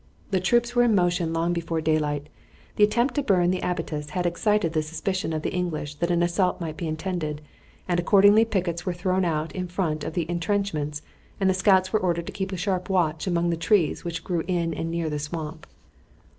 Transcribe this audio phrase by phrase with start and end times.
[0.31, 2.27] The troops were in motion long before daylight.
[2.75, 6.23] The attempt to burn the abattis had excited the suspicion of the English that an
[6.23, 7.39] assault might be intended,
[7.87, 11.03] and accordingly pickets were thrown out in front of the intrenchments
[11.39, 14.41] and the scouts were ordered to keep a sharp watch among the trees which grew
[14.47, 15.67] in and near the swamp.